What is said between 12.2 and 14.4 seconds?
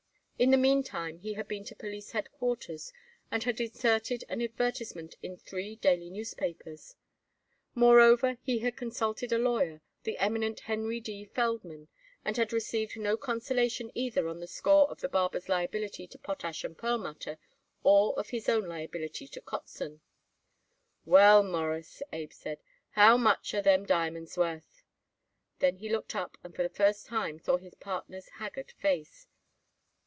and had received no consolation either on